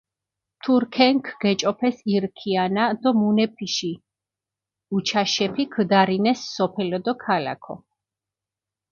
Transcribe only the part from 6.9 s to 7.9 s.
დო ქალაქო.